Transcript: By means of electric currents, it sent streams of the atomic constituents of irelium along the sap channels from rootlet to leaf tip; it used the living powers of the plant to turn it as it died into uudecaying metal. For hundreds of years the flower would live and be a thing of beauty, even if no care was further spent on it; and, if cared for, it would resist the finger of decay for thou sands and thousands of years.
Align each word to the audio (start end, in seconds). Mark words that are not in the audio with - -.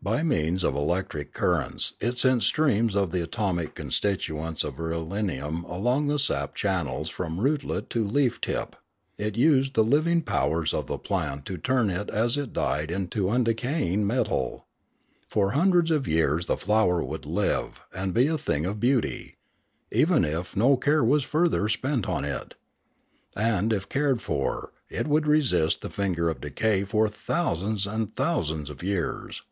By 0.00 0.22
means 0.22 0.64
of 0.64 0.74
electric 0.76 1.34
currents, 1.34 1.92
it 2.00 2.18
sent 2.18 2.42
streams 2.44 2.94
of 2.94 3.10
the 3.10 3.20
atomic 3.20 3.74
constituents 3.74 4.62
of 4.64 4.76
irelium 4.76 5.64
along 5.64 6.06
the 6.06 6.20
sap 6.20 6.54
channels 6.54 7.10
from 7.10 7.40
rootlet 7.40 7.90
to 7.90 8.04
leaf 8.04 8.40
tip; 8.40 8.76
it 9.18 9.36
used 9.36 9.74
the 9.74 9.82
living 9.84 10.22
powers 10.22 10.72
of 10.72 10.86
the 10.86 10.98
plant 10.98 11.44
to 11.46 11.58
turn 11.58 11.90
it 11.90 12.08
as 12.10 12.38
it 12.38 12.52
died 12.54 12.90
into 12.92 13.24
uudecaying 13.24 13.98
metal. 13.98 14.66
For 15.28 15.50
hundreds 15.50 15.90
of 15.90 16.08
years 16.08 16.46
the 16.46 16.56
flower 16.56 17.02
would 17.02 17.26
live 17.26 17.80
and 17.92 18.14
be 18.14 18.28
a 18.28 18.38
thing 18.38 18.64
of 18.64 18.80
beauty, 18.80 19.34
even 19.90 20.24
if 20.24 20.56
no 20.56 20.76
care 20.78 21.04
was 21.04 21.24
further 21.24 21.68
spent 21.68 22.08
on 22.08 22.24
it; 22.24 22.54
and, 23.36 23.72
if 23.74 23.88
cared 23.88 24.22
for, 24.22 24.72
it 24.88 25.06
would 25.08 25.26
resist 25.26 25.82
the 25.82 25.90
finger 25.90 26.30
of 26.30 26.40
decay 26.40 26.84
for 26.84 27.10
thou 27.26 27.52
sands 27.52 27.86
and 27.86 28.14
thousands 28.14 28.70
of 28.70 28.82
years. 28.82 29.42